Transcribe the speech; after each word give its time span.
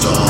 star. 0.00 0.27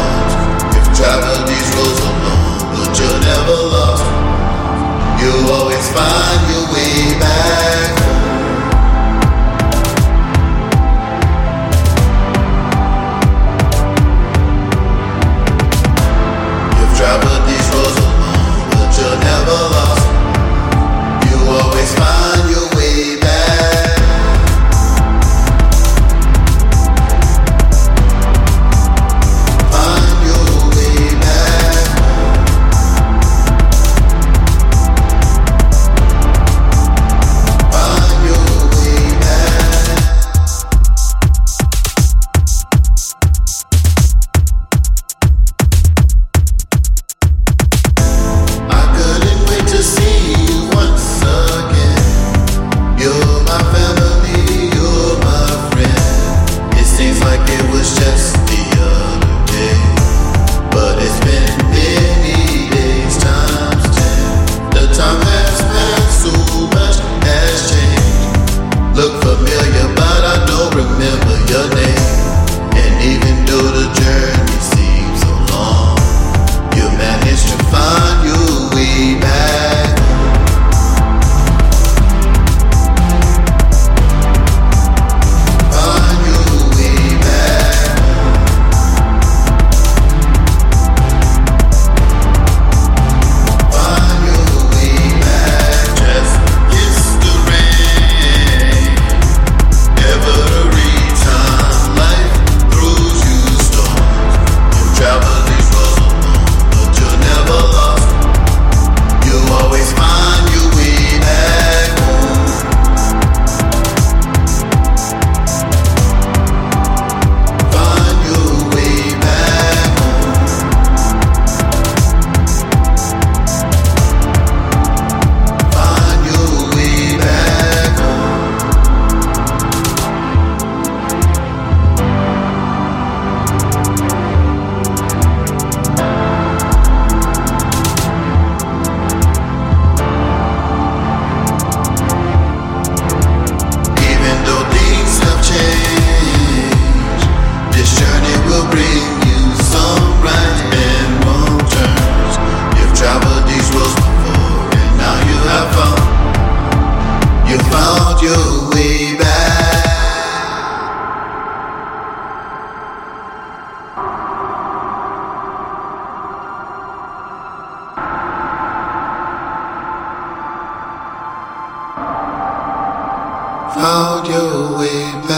Found 173.79 174.27
your 174.27 174.77
way 174.77 175.13
back. 175.29 175.38